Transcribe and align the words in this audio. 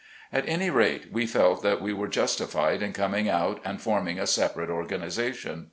At 0.33 0.49
any 0.49 0.71
rate 0.71 1.11
we 1.13 1.27
felt 1.27 1.61
that 1.61 1.79
we 1.79 1.93
were 1.93 2.07
justified 2.07 2.81
in 2.81 2.91
com 2.91 3.13
ing 3.13 3.29
out 3.29 3.61
and 3.63 3.79
forming 3.79 4.17
a 4.17 4.25
separate 4.25 4.71
organization. 4.71 5.59